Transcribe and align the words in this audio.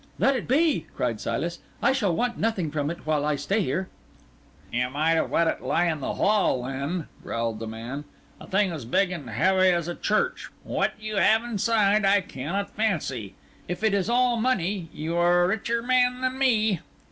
"Let 0.17 0.35
it 0.35 0.47
be!" 0.47 0.87
cried 0.97 1.21
Silas. 1.21 1.59
"I 1.79 1.93
shall 1.93 2.15
want 2.15 2.39
nothing 2.39 2.71
from 2.71 2.89
it 2.89 3.05
while 3.05 3.23
I 3.23 3.35
stay 3.35 3.61
here." 3.61 3.87
"You 4.73 4.89
might 4.89 5.11
have 5.11 5.29
let 5.31 5.45
it 5.45 5.61
lie 5.61 5.85
in 5.85 5.99
the 5.99 6.15
hall, 6.15 6.63
then," 6.63 7.07
growled 7.21 7.59
the 7.59 7.67
man; 7.67 8.05
"a 8.39 8.47
thing 8.47 8.71
as 8.71 8.83
big 8.83 9.11
and 9.11 9.29
heavy 9.29 9.67
as 9.69 9.87
a 9.87 9.93
church. 9.93 10.49
What 10.63 10.93
you 10.99 11.17
have 11.17 11.43
inside 11.43 12.03
I 12.03 12.21
cannot 12.21 12.71
fancy. 12.71 13.35
If 13.67 13.83
it 13.83 13.93
is 13.93 14.09
all 14.09 14.37
money, 14.41 14.89
you 14.91 15.15
are 15.17 15.43
a 15.43 15.47
richer 15.47 15.83
man 15.83 16.21
than 16.21 16.35
me." 16.39 16.79